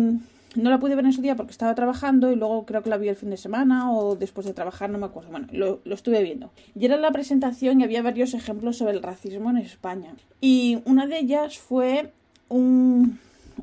no 0.55 0.71
la 0.71 0.79
pude 0.79 0.95
ver 0.95 1.05
en 1.05 1.13
su 1.13 1.23
día 1.23 1.37
porque 1.37 1.53
estaba 1.53 1.75
trabajando 1.75 2.31
y 2.31 2.37
luego 2.37 2.67
creo 2.67 2.83
que 2.83 2.91
la 2.91 2.99
vi 2.99 3.09
el 3.09 3.17
fin 3.17 3.31
de 3.31 3.37
semana 3.37 3.93
o 3.93 4.17
después 4.17 4.47
de 4.47 4.53
trabajar, 4.53 4.91
no 4.91 4.99
me 4.99 5.07
acuerdo. 5.07 5.31
Bueno, 5.31 5.47
lo, 5.53 5.81
estuve 5.87 6.23
viendo. 6.23 6.51
Y 6.75 6.85
era 6.85 6.97
la 6.97 7.11
presentación 7.11 7.81
y 7.81 7.85
había 7.85 8.03
varios 8.03 8.35
ejemplos 8.35 8.77
sobre 8.77 8.93
el 8.93 9.03
racismo 9.03 9.51
en 9.51 9.59
España. 9.59 10.15
Y 10.41 10.83
una 10.85 11.07
de 11.07 11.19
ellas 11.19 11.59
fue 11.59 12.13
un, 12.49 13.19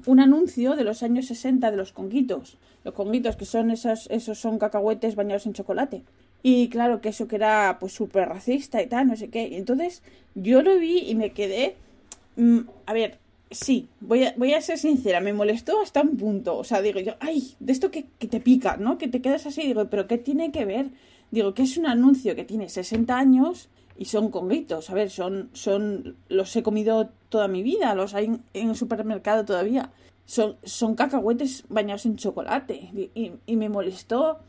un 0.06 0.20
anuncio 0.20 0.76
de 0.76 0.84
los 0.84 1.04
años 1.04 1.28
60 1.28 1.70
de 1.70 1.78
los 1.78 1.92
conguitos. 1.92 2.58
Los 2.84 2.94
conguitos, 2.94 3.36
que 3.36 3.46
son 3.46 3.72
esos, 3.72 4.08
esos 4.10 4.40
son 4.40 4.58
cacahuetes 4.58 5.16
bañados 5.16 5.46
en 5.46 5.54
chocolate. 5.54 6.04
Y 6.42 6.70
claro 6.70 7.02
que 7.02 7.10
eso 7.10 7.28
que 7.28 7.36
era 7.36 7.78
pues 7.80 7.94
súper 7.94 8.30
racista 8.30 8.82
y 8.82 8.88
tal, 8.88 9.08
no 9.08 9.16
sé 9.16 9.30
qué. 9.30 9.58
Entonces 9.58 10.02
yo 10.36 10.62
lo 10.62 10.78
vi 10.80 11.00
y 11.00 11.16
me 11.16 11.32
quedé... 11.32 11.76
Mm, 12.38 12.60
a 12.86 12.94
ver, 12.94 13.20
sí, 13.52 13.90
voy 14.00 14.26
a, 14.26 14.34
voy 14.38 14.54
a 14.54 14.62
ser 14.62 14.78
sincera, 14.78 15.20
me 15.22 15.34
molestó 15.34 15.82
hasta 15.82 16.02
un 16.02 16.18
punto. 16.18 16.58
O 16.58 16.64
sea, 16.64 16.82
digo 16.82 17.00
yo, 17.00 17.14
ay, 17.20 17.56
de 17.60 17.72
esto 17.72 17.92
que, 17.92 18.06
que 18.20 18.28
te 18.28 18.40
pica, 18.40 18.78
¿no? 18.78 18.98
Que 18.98 19.08
te 19.08 19.22
quedas 19.22 19.46
así, 19.46 19.64
digo, 19.64 19.90
pero 19.90 20.08
¿qué 20.08 20.18
tiene 20.18 20.52
que 20.52 20.66
ver? 20.66 20.92
Digo, 21.32 21.54
que 21.54 21.64
es 21.64 21.78
un 21.78 21.86
anuncio 21.86 22.36
que 22.36 22.44
tiene 22.44 22.70
60 22.70 23.18
años 23.18 23.70
y 23.98 24.06
son 24.06 24.30
conguitos. 24.32 24.90
A 24.90 24.94
ver, 24.94 25.10
son, 25.10 25.50
son, 25.54 26.16
los 26.30 26.56
he 26.56 26.64
comido 26.64 27.10
toda 27.30 27.48
mi 27.48 27.64
vida, 27.64 27.94
los 27.96 28.14
hay 28.14 28.26
en, 28.54 28.70
el 28.70 28.76
supermercado 28.76 29.46
todavía. 29.46 29.92
Son, 30.26 30.58
son 30.64 30.96
cacahuetes 30.96 31.66
bañados 31.70 32.06
en 32.06 32.16
chocolate. 32.16 33.10
Y, 33.16 33.34
y, 33.46 33.56
me 33.56 33.68
molestó 33.68 34.40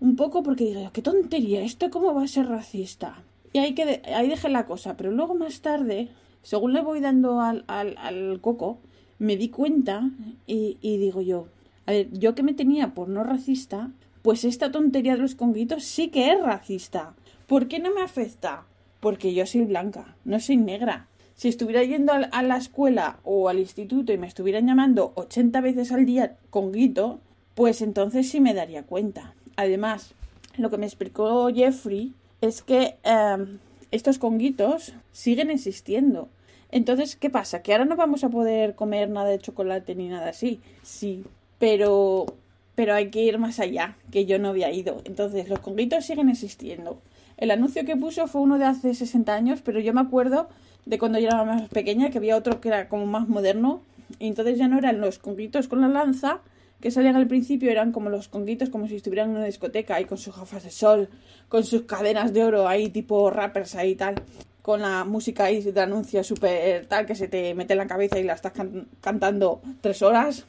un 0.00 0.16
poco 0.16 0.42
porque 0.42 0.64
digo, 0.64 0.90
qué 0.92 1.00
tontería, 1.00 1.62
¿esto 1.62 1.90
cómo 1.90 2.12
va 2.12 2.24
a 2.24 2.28
ser 2.28 2.46
racista? 2.46 3.22
Y 3.52 3.58
ahí, 3.58 3.74
que 3.74 4.02
ahí 4.14 4.28
dejé 4.28 4.48
la 4.48 4.66
cosa, 4.66 4.96
pero 4.96 5.10
luego 5.10 5.34
más 5.34 5.60
tarde 5.60 6.08
según 6.42 6.72
le 6.72 6.82
voy 6.82 7.00
dando 7.00 7.40
al, 7.40 7.64
al, 7.66 8.40
coco, 8.40 8.78
me 9.18 9.36
di 9.36 9.48
cuenta 9.48 10.10
y, 10.46 10.76
digo 10.82 11.20
yo, 11.22 11.46
a 11.86 11.92
ver, 11.92 12.10
yo 12.12 12.34
que 12.34 12.42
me 12.42 12.54
tenía 12.54 12.94
por 12.94 13.08
no 13.08 13.24
racista, 13.24 13.90
pues 14.22 14.44
esta 14.44 14.70
tontería 14.70 15.14
de 15.14 15.22
los 15.22 15.34
conguitos 15.34 15.84
sí 15.84 16.08
que 16.08 16.30
es 16.30 16.40
racista. 16.40 17.14
¿Por 17.46 17.68
qué 17.68 17.78
no 17.78 17.92
me 17.94 18.02
afecta? 18.02 18.64
Porque 19.00 19.34
yo 19.34 19.46
soy 19.46 19.62
blanca, 19.62 20.16
no 20.24 20.38
soy 20.40 20.56
negra. 20.56 21.08
Si 21.34 21.48
estuviera 21.48 21.82
yendo 21.82 22.12
a 22.12 22.42
la 22.42 22.56
escuela 22.56 23.18
o 23.24 23.48
al 23.48 23.58
instituto 23.58 24.12
y 24.12 24.18
me 24.18 24.26
estuvieran 24.26 24.66
llamando 24.66 25.12
80 25.16 25.60
veces 25.60 25.90
al 25.90 26.06
día 26.06 26.36
conguito, 26.50 27.20
pues 27.54 27.82
entonces 27.82 28.30
sí 28.30 28.40
me 28.40 28.54
daría 28.54 28.84
cuenta. 28.84 29.34
Además, 29.56 30.14
lo 30.56 30.70
que 30.70 30.78
me 30.78 30.86
explicó 30.86 31.48
Jeffrey 31.52 32.14
es 32.40 32.62
que 32.62 32.96
em, 33.02 33.58
estos 33.92 34.18
conguitos 34.18 34.94
siguen 35.12 35.50
existiendo. 35.50 36.28
Entonces, 36.70 37.16
¿qué 37.16 37.30
pasa? 37.30 37.62
¿Que 37.62 37.72
ahora 37.72 37.84
no 37.84 37.96
vamos 37.96 38.24
a 38.24 38.30
poder 38.30 38.74
comer 38.74 39.08
nada 39.10 39.28
de 39.28 39.38
chocolate 39.38 39.94
ni 39.94 40.08
nada 40.08 40.30
así? 40.30 40.60
Sí, 40.82 41.24
pero 41.58 42.26
pero 42.74 42.94
hay 42.94 43.10
que 43.10 43.22
ir 43.22 43.38
más 43.38 43.60
allá, 43.60 43.96
que 44.10 44.24
yo 44.24 44.38
no 44.38 44.48
había 44.48 44.72
ido. 44.72 45.02
Entonces, 45.04 45.48
los 45.48 45.58
conguitos 45.60 46.06
siguen 46.06 46.28
existiendo. 46.28 46.98
El 47.36 47.50
anuncio 47.50 47.84
que 47.84 47.96
puso 47.96 48.26
fue 48.26 48.40
uno 48.40 48.58
de 48.58 48.64
hace 48.64 48.94
60 48.94 49.34
años, 49.34 49.60
pero 49.62 49.80
yo 49.80 49.92
me 49.92 50.00
acuerdo 50.00 50.48
de 50.86 50.98
cuando 50.98 51.18
yo 51.18 51.28
era 51.28 51.44
más 51.44 51.68
pequeña, 51.68 52.10
que 52.10 52.18
había 52.18 52.36
otro 52.36 52.60
que 52.60 52.68
era 52.68 52.88
como 52.88 53.06
más 53.06 53.28
moderno, 53.28 53.82
y 54.18 54.28
entonces 54.28 54.58
ya 54.58 54.68
no 54.68 54.78
eran 54.78 55.00
los 55.00 55.18
conguitos 55.18 55.68
con 55.68 55.80
la 55.80 55.88
lanza, 55.88 56.40
que 56.82 56.90
salían 56.90 57.14
al 57.14 57.28
principio 57.28 57.70
eran 57.70 57.92
como 57.92 58.10
los 58.10 58.26
conguitos, 58.26 58.68
como 58.68 58.88
si 58.88 58.96
estuvieran 58.96 59.30
en 59.30 59.36
una 59.36 59.46
discoteca 59.46 59.94
ahí 59.94 60.04
con 60.04 60.18
sus 60.18 60.36
gafas 60.36 60.64
de 60.64 60.70
sol, 60.70 61.08
con 61.48 61.64
sus 61.64 61.82
cadenas 61.82 62.32
de 62.34 62.42
oro 62.42 62.66
ahí, 62.66 62.90
tipo 62.90 63.30
rappers 63.30 63.76
ahí 63.76 63.94
tal, 63.94 64.16
con 64.62 64.82
la 64.82 65.04
música 65.04 65.44
ahí 65.44 65.62
de 65.62 65.80
anuncio 65.80 66.24
súper 66.24 66.86
tal 66.86 67.06
que 67.06 67.14
se 67.14 67.28
te 67.28 67.54
mete 67.54 67.74
en 67.74 67.78
la 67.78 67.86
cabeza 67.86 68.18
y 68.18 68.24
la 68.24 68.34
estás 68.34 68.52
cantando 69.00 69.62
tres 69.80 70.02
horas. 70.02 70.44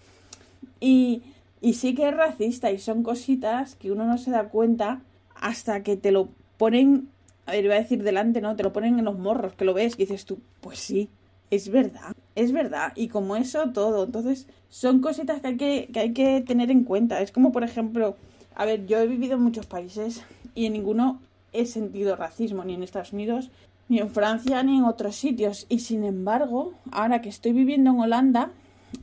Y, 0.79 1.21
y 1.61 1.75
sí 1.75 1.93
que 1.93 2.09
es 2.09 2.15
racista 2.15 2.71
y 2.71 2.79
son 2.79 3.03
cositas 3.03 3.75
que 3.75 3.91
uno 3.91 4.05
no 4.05 4.17
se 4.17 4.31
da 4.31 4.49
cuenta 4.49 5.01
hasta 5.35 5.83
que 5.83 5.97
te 5.97 6.11
lo 6.11 6.29
ponen, 6.57 7.09
a 7.45 7.51
ver, 7.51 7.65
iba 7.65 7.75
a 7.75 7.79
decir 7.79 8.01
delante, 8.01 8.41
¿no? 8.41 8.55
Te 8.55 8.63
lo 8.63 8.73
ponen 8.73 8.97
en 8.97 9.05
los 9.05 9.19
morros, 9.19 9.53
que 9.53 9.65
lo 9.65 9.75
ves, 9.75 9.93
y 9.93 10.05
dices 10.05 10.25
tú, 10.25 10.39
pues 10.61 10.79
sí, 10.79 11.09
es 11.50 11.69
verdad, 11.69 12.13
es 12.35 12.51
verdad. 12.51 12.93
Y 12.95 13.07
como 13.07 13.35
eso, 13.35 13.69
todo. 13.71 14.05
Entonces, 14.05 14.47
son 14.69 15.01
cositas 15.01 15.41
que 15.41 15.47
hay 15.47 15.57
que, 15.57 15.89
que 15.93 16.00
hay 16.00 16.13
que 16.13 16.41
tener 16.41 16.71
en 16.71 16.83
cuenta. 16.83 17.21
Es 17.21 17.31
como, 17.31 17.51
por 17.51 17.63
ejemplo, 17.63 18.15
a 18.55 18.65
ver, 18.65 18.85
yo 18.85 19.00
he 19.00 19.07
vivido 19.07 19.35
en 19.35 19.41
muchos 19.41 19.65
países 19.65 20.23
y 20.55 20.65
en 20.65 20.73
ninguno 20.73 21.19
he 21.53 21.65
sentido 21.65 22.15
racismo, 22.15 22.63
ni 22.63 22.73
en 22.73 22.83
Estados 22.83 23.13
Unidos, 23.13 23.50
ni 23.89 24.00
en 24.00 24.09
Francia, 24.09 24.63
ni 24.63 24.77
en 24.77 24.85
otros 24.85 25.15
sitios. 25.15 25.65
Y 25.69 25.79
sin 25.79 26.03
embargo, 26.03 26.73
ahora 26.91 27.21
que 27.21 27.29
estoy 27.29 27.53
viviendo 27.53 27.91
en 27.91 28.00
Holanda, 28.00 28.51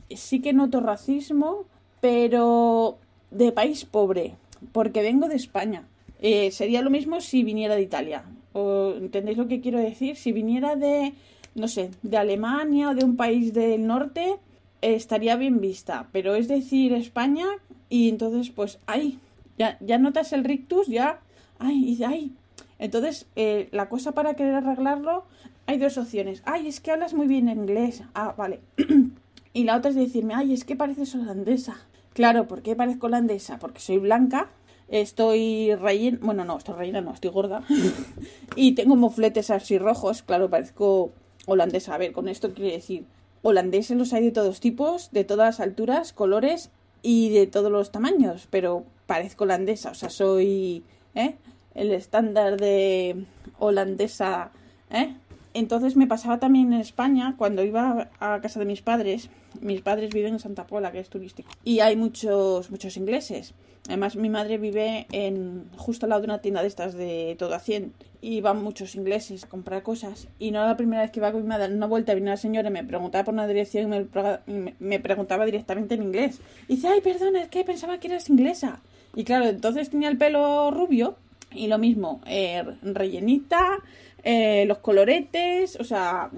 sí 0.09 0.41
que 0.41 0.53
noto 0.53 0.79
racismo, 0.79 1.65
pero 2.01 2.97
de 3.31 3.51
país 3.51 3.85
pobre, 3.85 4.35
porque 4.71 5.01
vengo 5.01 5.27
de 5.27 5.35
España. 5.35 5.83
Eh, 6.21 6.51
sería 6.51 6.81
lo 6.81 6.89
mismo 6.89 7.21
si 7.21 7.43
viniera 7.43 7.75
de 7.75 7.81
Italia. 7.81 8.23
¿O, 8.53 8.93
¿Entendéis 8.97 9.37
lo 9.37 9.47
que 9.47 9.61
quiero 9.61 9.79
decir? 9.79 10.17
Si 10.17 10.31
viniera 10.31 10.75
de 10.75 11.13
no 11.55 11.67
sé, 11.67 11.91
de 12.01 12.17
Alemania 12.17 12.89
o 12.89 12.95
de 12.95 13.03
un 13.03 13.15
país 13.15 13.53
del 13.53 13.87
norte, 13.87 14.37
estaría 14.81 15.35
bien 15.35 15.59
vista. 15.61 16.07
Pero 16.11 16.35
es 16.35 16.47
decir, 16.47 16.93
España, 16.93 17.47
y 17.89 18.09
entonces, 18.09 18.49
pues, 18.49 18.79
ay, 18.87 19.19
ya, 19.57 19.77
ya 19.79 19.97
notas 19.97 20.33
el 20.33 20.43
rictus, 20.43 20.87
ya, 20.87 21.19
ay, 21.59 22.01
ay. 22.05 22.33
Entonces, 22.79 23.27
eh, 23.35 23.69
la 23.71 23.89
cosa 23.89 24.13
para 24.13 24.33
querer 24.33 24.55
arreglarlo, 24.55 25.25
hay 25.67 25.77
dos 25.77 25.97
opciones. 25.97 26.41
Ay, 26.45 26.67
es 26.67 26.79
que 26.79 26.91
hablas 26.91 27.13
muy 27.13 27.27
bien 27.27 27.47
inglés. 27.47 28.03
Ah, 28.13 28.33
vale. 28.37 28.59
y 29.53 29.63
la 29.63 29.77
otra 29.77 29.89
es 29.89 29.95
decirme, 29.95 30.33
ay, 30.33 30.53
es 30.53 30.65
que 30.65 30.75
pareces 30.75 31.13
holandesa. 31.15 31.77
Claro, 32.13 32.47
¿por 32.47 32.61
qué 32.61 32.75
parezco 32.75 33.07
holandesa? 33.07 33.59
Porque 33.59 33.79
soy 33.79 33.97
blanca, 33.97 34.49
estoy 34.89 35.73
rellena, 35.75 36.19
bueno, 36.21 36.43
no, 36.43 36.57
estoy 36.57 36.75
rellena, 36.75 37.01
no, 37.01 37.13
estoy 37.13 37.31
gorda. 37.31 37.63
y 38.55 38.73
tengo 38.73 38.95
mofletes 38.95 39.49
así 39.49 39.77
rojos, 39.77 40.23
claro, 40.23 40.49
parezco 40.49 41.11
holandesa. 41.51 41.95
A 41.95 41.97
ver, 41.97 42.11
con 42.11 42.27
esto 42.27 42.53
quiere 42.53 42.73
decir, 42.73 43.05
holandeses 43.41 43.97
los 43.97 44.13
hay 44.13 44.23
de 44.23 44.31
todos 44.31 44.59
tipos, 44.59 45.11
de 45.11 45.23
todas 45.23 45.59
alturas, 45.59 46.13
colores 46.13 46.69
y 47.01 47.29
de 47.29 47.47
todos 47.47 47.71
los 47.71 47.91
tamaños, 47.91 48.47
pero 48.49 48.83
parezco 49.07 49.43
holandesa, 49.43 49.91
o 49.91 49.95
sea, 49.95 50.09
soy 50.09 50.83
¿eh? 51.15 51.35
el 51.75 51.91
estándar 51.91 52.57
de 52.57 53.25
holandesa, 53.59 54.51
¿eh? 54.91 55.15
Entonces 55.53 55.95
me 55.95 56.07
pasaba 56.07 56.39
también 56.39 56.73
en 56.73 56.79
España, 56.79 57.35
cuando 57.37 57.63
iba 57.63 58.09
a 58.19 58.39
casa 58.41 58.59
de 58.59 58.65
mis 58.65 58.81
padres, 58.81 59.29
mis 59.59 59.81
padres 59.81 60.13
viven 60.13 60.33
en 60.33 60.39
Santa 60.39 60.65
Pola, 60.65 60.91
que 60.91 60.99
es 60.99 61.09
turístico, 61.09 61.49
y 61.63 61.79
hay 61.79 61.95
muchos, 61.95 62.71
muchos 62.71 62.95
ingleses. 62.97 63.53
Además, 63.87 64.15
mi 64.15 64.29
madre 64.29 64.57
vive 64.57 65.07
en 65.11 65.65
justo 65.75 66.05
al 66.05 66.11
lado 66.11 66.21
de 66.21 66.25
una 66.25 66.39
tienda 66.39 66.61
de 66.61 66.67
estas 66.67 66.93
de 66.93 67.35
todo 67.37 67.55
a 67.55 67.59
100 67.59 67.93
y 68.21 68.39
van 68.39 68.63
muchos 68.63 68.95
ingleses 68.95 69.43
a 69.43 69.49
comprar 69.49 69.81
cosas. 69.81 70.27
Y 70.37 70.51
no 70.51 70.63
la 70.65 70.77
primera 70.77 71.01
vez 71.01 71.11
que 71.11 71.19
iba 71.19 71.31
con 71.31 71.41
mi 71.41 71.47
madre 71.47 71.65
en 71.65 71.77
una 71.77 71.87
vuelta, 71.87 72.13
vino 72.13 72.29
la 72.29 72.37
señora 72.37 72.69
y 72.69 72.71
me 72.71 72.83
preguntaba 72.83 73.23
por 73.23 73.33
una 73.33 73.47
dirección 73.47 73.91
y 73.91 74.05
me, 74.47 74.73
me, 74.79 74.99
preguntaba 74.99 75.45
directamente 75.45 75.95
en 75.95 76.03
inglés. 76.03 76.39
Y 76.67 76.75
dice, 76.75 76.89
ay, 76.89 77.01
perdona, 77.01 77.41
es 77.41 77.49
que 77.49 77.63
pensaba 77.63 77.99
que 77.99 78.07
eras 78.07 78.29
inglesa. 78.29 78.81
Y 79.15 79.23
claro, 79.23 79.47
entonces 79.47 79.89
tenía 79.89 80.09
el 80.09 80.17
pelo 80.17 80.69
rubio 80.69 81.15
y 81.53 81.67
lo 81.67 81.77
mismo, 81.77 82.21
eh, 82.25 82.63
rellenita, 82.81 83.79
eh, 84.23 84.65
los 84.67 84.79
coloretes, 84.79 85.77
o 85.79 85.83
sea, 85.83 86.29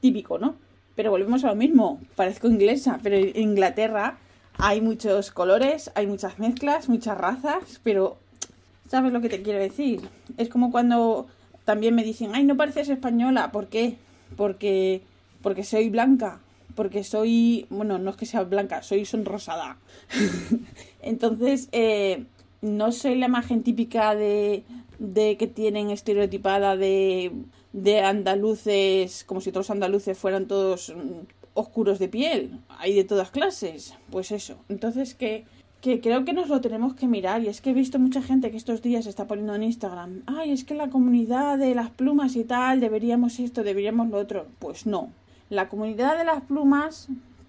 típico, 0.00 0.38
¿no? 0.38 0.56
Pero 0.94 1.10
volvemos 1.10 1.44
a 1.44 1.48
lo 1.48 1.54
mismo, 1.54 2.00
parezco 2.16 2.48
inglesa, 2.48 3.00
pero 3.02 3.16
en 3.16 3.36
Inglaterra 3.36 4.18
hay 4.58 4.80
muchos 4.80 5.30
colores, 5.30 5.90
hay 5.94 6.06
muchas 6.06 6.38
mezclas, 6.38 6.88
muchas 6.88 7.16
razas, 7.16 7.80
pero 7.82 8.18
¿sabes 8.88 9.12
lo 9.12 9.20
que 9.20 9.28
te 9.28 9.42
quiero 9.42 9.58
decir? 9.58 10.00
Es 10.36 10.48
como 10.48 10.70
cuando 10.70 11.26
también 11.64 11.94
me 11.94 12.04
dicen, 12.04 12.32
ay, 12.34 12.44
no 12.44 12.56
pareces 12.56 12.88
española, 12.88 13.52
¿por 13.52 13.68
qué? 13.68 13.96
Porque, 14.36 15.02
porque 15.42 15.64
soy 15.64 15.88
blanca, 15.88 16.40
porque 16.74 17.04
soy, 17.04 17.66
bueno, 17.70 17.98
no 17.98 18.10
es 18.10 18.16
que 18.16 18.26
sea 18.26 18.42
blanca, 18.42 18.82
soy 18.82 19.04
sonrosada. 19.04 19.78
Entonces, 21.02 21.68
eh, 21.72 22.24
no 22.62 22.92
soy 22.92 23.16
la 23.16 23.26
imagen 23.26 23.62
típica 23.62 24.14
de, 24.14 24.64
de 24.98 25.36
que 25.36 25.46
tienen 25.46 25.90
estereotipada 25.90 26.76
de, 26.76 27.32
de 27.72 28.00
andaluces, 28.00 29.24
como 29.24 29.40
si 29.40 29.50
todos 29.50 29.66
los 29.66 29.70
andaluces 29.70 30.18
fueran 30.18 30.46
todos 30.46 30.94
oscuros 31.54 31.98
de 31.98 32.08
piel, 32.08 32.60
hay 32.68 32.94
de 32.94 33.04
todas 33.04 33.30
clases, 33.30 33.94
pues 34.10 34.30
eso. 34.30 34.56
Entonces 34.68 35.14
que, 35.14 35.44
que 35.80 36.00
creo 36.00 36.24
que 36.24 36.32
nos 36.32 36.48
lo 36.48 36.60
tenemos 36.60 36.94
que 36.94 37.06
mirar 37.06 37.42
y 37.42 37.48
es 37.48 37.60
que 37.60 37.70
he 37.70 37.74
visto 37.74 37.98
mucha 37.98 38.22
gente 38.22 38.50
que 38.50 38.56
estos 38.56 38.82
días 38.82 39.06
está 39.06 39.26
poniendo 39.26 39.54
en 39.54 39.62
Instagram, 39.64 40.22
ay, 40.26 40.52
es 40.52 40.64
que 40.64 40.74
la 40.74 40.90
comunidad 40.90 41.58
de 41.58 41.74
las 41.74 41.90
plumas 41.90 42.36
y 42.36 42.44
tal, 42.44 42.80
deberíamos 42.80 43.38
esto, 43.40 43.62
deberíamos 43.62 44.08
lo 44.08 44.18
otro. 44.18 44.46
Pues 44.58 44.86
no, 44.86 45.10
la 45.48 45.68
comunidad 45.68 46.18
de 46.18 46.24
las 46.24 46.42
plumas, 46.42 47.08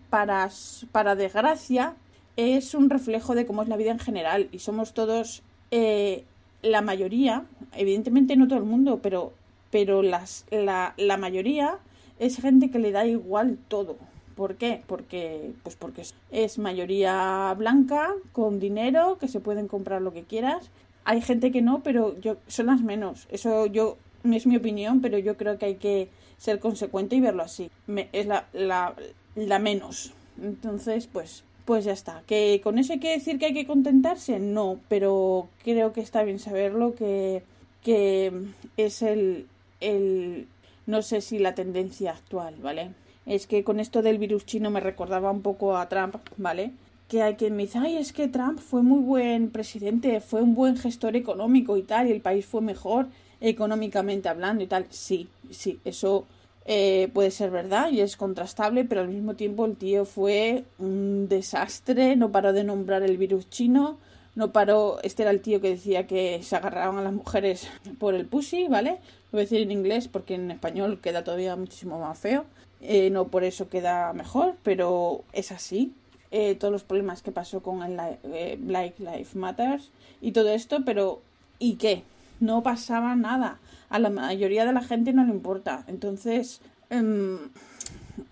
para, 0.09 0.49
para 0.91 1.15
desgracia, 1.15 1.95
es 2.38 2.73
un 2.73 2.89
reflejo 2.89 3.35
de 3.35 3.45
cómo 3.45 3.63
es 3.63 3.69
la 3.69 3.77
vida 3.77 3.91
en 3.91 4.00
general 4.00 4.50
y 4.51 4.59
somos 4.59 4.93
todos 4.93 5.43
eh, 5.71 6.23
la 6.61 6.81
mayoría, 6.81 7.45
evidentemente 7.75 8.35
no 8.35 8.47
todo 8.47 8.59
el 8.59 8.65
mundo, 8.65 9.00
pero, 9.01 9.33
pero 9.71 10.01
las, 10.01 10.45
la, 10.51 10.93
la 10.97 11.17
mayoría 11.17 11.79
es 12.19 12.38
gente 12.38 12.69
que 12.69 12.79
le 12.79 12.91
da 12.91 13.05
igual 13.05 13.57
todo, 13.67 13.97
¿Por 14.35 14.55
qué? 14.55 14.81
Porque, 14.88 15.53
pues 15.63 15.75
porque 15.75 16.03
es 16.31 16.57
mayoría 16.57 17.53
blanca, 17.57 18.11
con 18.31 18.59
dinero, 18.59 19.17
que 19.19 19.27
se 19.27 19.39
pueden 19.39 19.67
comprar 19.67 20.01
lo 20.01 20.13
que 20.13 20.23
quieras. 20.23 20.71
Hay 21.03 21.21
gente 21.21 21.51
que 21.51 21.61
no, 21.61 21.83
pero 21.83 22.19
yo 22.19 22.38
son 22.47 22.67
las 22.67 22.81
menos. 22.81 23.27
Eso 23.29 23.65
yo 23.67 23.97
es 24.23 24.47
mi 24.47 24.55
opinión, 24.55 25.01
pero 25.01 25.17
yo 25.17 25.38
creo 25.38 25.57
que 25.57 25.65
hay 25.65 25.75
que 25.75 26.09
ser 26.38 26.59
consecuente 26.59 27.15
y 27.15 27.21
verlo 27.21 27.43
así. 27.43 27.69
es 28.13 28.25
la, 28.25 28.47
la, 28.53 28.95
la 29.35 29.59
menos. 29.59 30.13
Entonces, 30.41 31.07
pues, 31.07 31.43
pues 31.71 31.85
ya 31.85 31.93
está. 31.93 32.21
¿Que 32.27 32.59
con 32.61 32.77
eso 32.79 32.91
hay 32.91 32.99
que 32.99 33.13
decir 33.13 33.39
que 33.39 33.45
hay 33.45 33.53
que 33.53 33.65
contentarse? 33.65 34.39
No, 34.39 34.81
pero 34.89 35.47
creo 35.63 35.93
que 35.93 36.01
está 36.01 36.21
bien 36.21 36.37
saberlo, 36.37 36.95
que, 36.95 37.43
que 37.81 38.29
es 38.75 39.01
el, 39.01 39.47
el, 39.79 40.47
no 40.85 41.01
sé 41.01 41.21
si 41.21 41.39
la 41.39 41.55
tendencia 41.55 42.11
actual, 42.11 42.55
¿vale? 42.61 42.89
Es 43.25 43.47
que 43.47 43.63
con 43.63 43.79
esto 43.79 44.01
del 44.01 44.17
virus 44.17 44.45
chino 44.45 44.69
me 44.69 44.81
recordaba 44.81 45.31
un 45.31 45.41
poco 45.41 45.77
a 45.77 45.87
Trump, 45.87 46.17
¿vale? 46.35 46.71
Que 47.07 47.21
hay 47.21 47.35
quien 47.35 47.55
me 47.55 47.63
dice, 47.63 47.77
ay, 47.77 47.95
es 47.95 48.11
que 48.11 48.27
Trump 48.27 48.59
fue 48.59 48.83
muy 48.83 48.99
buen 48.99 49.49
presidente, 49.49 50.19
fue 50.19 50.41
un 50.41 50.55
buen 50.55 50.75
gestor 50.75 51.15
económico 51.15 51.77
y 51.77 51.83
tal, 51.83 52.09
y 52.09 52.11
el 52.11 52.19
país 52.19 52.45
fue 52.45 52.59
mejor 52.59 53.07
económicamente 53.39 54.27
hablando 54.27 54.61
y 54.61 54.67
tal. 54.67 54.87
Sí, 54.89 55.29
sí, 55.51 55.79
eso 55.85 56.25
eh, 56.65 57.09
puede 57.13 57.31
ser 57.31 57.49
verdad 57.49 57.89
y 57.91 58.01
es 58.01 58.17
contrastable, 58.17 58.85
pero 58.85 59.01
al 59.01 59.07
mismo 59.07 59.35
tiempo 59.35 59.65
el 59.65 59.75
tío 59.75 60.05
fue 60.05 60.63
un 60.77 61.27
desastre, 61.27 62.15
no 62.15 62.31
paró 62.31 62.53
de 62.53 62.63
nombrar 62.63 63.01
el 63.03 63.17
virus 63.17 63.49
chino, 63.49 63.97
no 64.35 64.51
paró, 64.51 64.99
este 65.03 65.23
era 65.23 65.31
el 65.31 65.41
tío 65.41 65.59
que 65.59 65.69
decía 65.69 66.05
que 66.07 66.41
se 66.43 66.55
agarraban 66.55 66.99
a 66.99 67.03
las 67.03 67.13
mujeres 67.13 67.67
por 67.99 68.13
el 68.13 68.25
pussy, 68.25 68.67
¿vale? 68.67 68.91
Lo 69.31 69.37
voy 69.37 69.41
a 69.41 69.43
decir 69.43 69.61
en 69.61 69.71
inglés 69.71 70.07
porque 70.07 70.35
en 70.35 70.51
español 70.51 70.99
queda 71.01 71.23
todavía 71.23 71.55
muchísimo 71.55 71.99
más 71.99 72.17
feo, 72.19 72.45
eh, 72.79 73.09
no 73.09 73.27
por 73.27 73.43
eso 73.43 73.69
queda 73.69 74.13
mejor, 74.13 74.55
pero 74.63 75.23
es 75.33 75.51
así. 75.51 75.93
Eh, 76.33 76.55
todos 76.55 76.71
los 76.71 76.83
problemas 76.83 77.21
que 77.21 77.33
pasó 77.33 77.61
con 77.61 77.83
el 77.83 78.57
Black 78.57 78.99
Lives 78.99 79.35
Matters 79.35 79.91
y 80.21 80.31
todo 80.31 80.49
esto, 80.49 80.79
pero 80.85 81.21
¿y 81.59 81.75
qué? 81.75 82.03
No 82.41 82.62
pasaba 82.62 83.15
nada 83.15 83.60
a 83.91 84.00
la 84.00 84.10
mayoría 84.10 84.65
de 84.65 84.74
la 84.74 84.81
gente 84.81 85.13
no 85.13 85.24
le 85.25 85.31
importa. 85.31 85.83
Entonces, 85.88 86.62
em, 86.89 87.38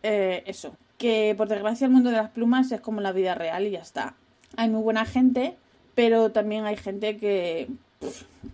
eh, 0.01 0.42
eso. 0.48 0.74
Que 0.98 1.36
por 1.38 1.48
desgracia 1.48 1.86
el 1.86 1.92
mundo 1.92 2.10
de 2.10 2.18
las 2.18 2.32
plumas 2.32 2.72
es 2.72 2.82
como 2.82 3.01
la 3.01 3.12
vida 3.12 3.36
real 3.36 3.68
y 3.68 3.72
ya 3.72 3.80
está. 3.80 4.16
Hay 4.58 4.70
muy 4.70 4.82
buena 4.82 5.06
gente, 5.06 5.56
pero 5.96 6.32
también 6.32 6.66
hay 6.66 6.78
gente 6.78 7.18
que, 7.18 7.68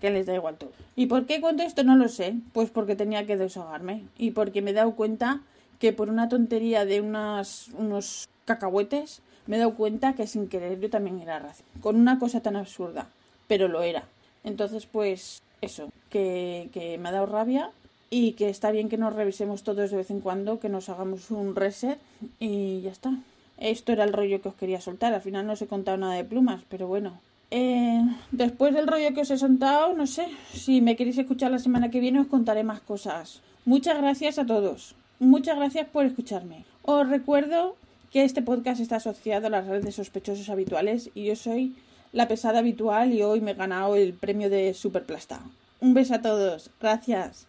que 0.02 0.10
les 0.10 0.26
da 0.26 0.34
igual 0.34 0.58
todo. 0.58 0.72
¿Y 0.96 1.06
por 1.06 1.26
qué 1.26 1.42
cuento 1.42 1.64
esto? 1.64 1.84
No 1.84 1.96
lo 1.96 2.10
sé. 2.10 2.36
Pues 2.54 2.72
porque 2.72 2.96
tenía 2.96 3.26
que 3.26 3.38
desahogarme. 3.38 4.04
Y 4.18 4.32
porque 4.32 4.62
me 4.62 4.72
he 4.72 4.74
dado 4.74 4.96
cuenta 4.96 5.42
que 5.80 5.94
por 5.94 6.10
una 6.10 6.28
tontería 6.28 6.86
de 6.86 7.02
unas, 7.02 7.70
unos 7.78 8.28
cacahuetes, 8.46 9.22
me 9.46 9.58
he 9.58 9.60
dado 9.60 9.76
cuenta 9.76 10.14
que 10.14 10.26
sin 10.26 10.48
querer 10.48 10.80
yo 10.80 10.90
también 10.90 11.20
era 11.20 11.38
racista. 11.38 11.80
Con 11.82 11.98
una 11.98 12.18
cosa 12.18 12.42
tan 12.42 12.56
absurda. 12.56 13.10
Pero 13.48 13.68
lo 13.68 13.84
era. 13.84 14.06
Entonces, 14.46 14.86
pues, 14.86 15.42
eso, 15.62 15.90
que, 16.10 16.70
que 16.72 16.98
me 16.98 17.10
ha 17.10 17.12
dado 17.12 17.26
rabia 17.26 17.72
y 18.10 18.34
que 18.34 18.50
está 18.50 18.72
bien 18.72 18.88
que 18.88 18.98
nos 18.98 19.14
revisemos 19.14 19.64
todos 19.64 19.92
de 19.92 19.98
vez 19.98 20.10
en 20.12 20.22
cuando, 20.22 20.60
que 20.62 20.70
nos 20.70 20.88
hagamos 20.88 21.32
un 21.32 21.56
reset 21.56 22.00
y 22.40 22.80
ya 22.82 22.92
está. 22.92 23.12
Esto 23.58 23.92
era 23.92 24.04
el 24.04 24.14
rollo 24.14 24.42
que 24.42 24.50
os 24.50 24.56
quería 24.56 24.80
soltar. 24.80 25.14
Al 25.14 25.22
final 25.22 25.46
no 25.46 25.54
os 25.54 25.62
he 25.62 25.68
contado 25.68 25.98
nada 25.98 26.14
de 26.14 26.24
plumas, 26.24 26.62
pero 26.70 26.88
bueno. 26.88 27.20
Eh, 27.52 28.02
después 28.32 28.74
del 28.74 28.88
rollo 28.88 29.14
que 29.14 29.22
os 29.22 29.32
he 29.32 29.38
soltado, 29.38 29.94
no 29.94 30.08
sé, 30.08 30.28
si 30.54 30.82
me 30.82 30.96
queréis 30.96 31.18
escuchar 31.18 31.52
la 31.52 31.60
semana 31.60 31.92
que 31.92 32.00
viene 32.00 32.20
os 32.20 32.28
contaré 32.28 32.64
más 32.64 32.82
cosas. 32.82 33.42
Muchas 33.66 33.98
gracias 33.98 34.40
a 34.40 34.46
todos. 34.46 34.96
Muchas 35.20 35.58
gracias 35.58 35.88
por 35.88 36.06
escucharme. 36.06 36.66
Os 36.84 37.08
recuerdo 37.08 37.76
que 38.12 38.24
este 38.24 38.42
podcast 38.42 38.82
está 38.82 38.98
asociado 38.98 39.48
a 39.48 39.50
las 39.50 39.68
redes 39.68 39.86
de 39.86 39.92
sospechosos 39.92 40.50
habituales 40.50 41.10
y 41.16 41.26
yo 41.26 41.36
soy 41.36 41.76
la 42.12 42.28
pesada 42.28 42.60
habitual 42.60 43.14
y 43.14 43.22
hoy 43.22 43.42
me 43.42 43.52
he 43.52 43.56
ganado 43.56 43.96
el 43.96 44.14
premio 44.14 44.50
de 44.50 44.74
Superplasta. 44.74 45.40
Un 45.80 45.94
beso 45.94 46.16
a 46.16 46.22
todos. 46.22 46.70
Gracias. 46.80 47.48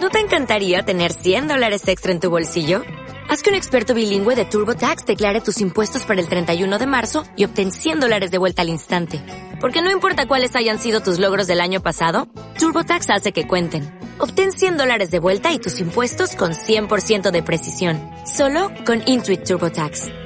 ¿No 0.00 0.10
te 0.10 0.20
encantaría 0.20 0.84
tener 0.84 1.12
100 1.12 1.48
dólares 1.48 1.88
extra 1.88 2.12
en 2.12 2.20
tu 2.20 2.30
bolsillo? 2.30 2.82
Haz 3.28 3.42
que 3.42 3.50
un 3.50 3.56
experto 3.56 3.92
bilingüe 3.92 4.36
de 4.36 4.44
TurboTax 4.44 5.04
declare 5.04 5.40
tus 5.40 5.60
impuestos 5.60 6.04
para 6.04 6.20
el 6.20 6.28
31 6.28 6.78
de 6.78 6.86
marzo 6.86 7.24
y 7.34 7.44
obtén 7.44 7.72
100 7.72 8.00
dólares 8.00 8.30
de 8.30 8.38
vuelta 8.38 8.62
al 8.62 8.68
instante. 8.68 9.20
Porque 9.60 9.82
no 9.82 9.90
importa 9.90 10.28
cuáles 10.28 10.54
hayan 10.54 10.78
sido 10.78 11.00
tus 11.00 11.18
logros 11.18 11.46
del 11.46 11.60
año 11.60 11.82
pasado, 11.82 12.28
TurboTax 12.58 13.10
hace 13.10 13.32
que 13.32 13.48
cuenten. 13.48 13.90
Obtén 14.18 14.52
100 14.52 14.76
dólares 14.76 15.10
de 15.10 15.18
vuelta 15.18 15.52
y 15.52 15.58
tus 15.58 15.80
impuestos 15.80 16.36
con 16.36 16.52
100% 16.52 17.30
de 17.32 17.42
precisión. 17.42 18.00
Solo 18.26 18.70
con 18.84 19.02
Intuit 19.06 19.42
TurboTax. 19.44 20.25